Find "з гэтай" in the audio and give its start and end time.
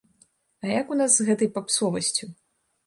1.19-1.53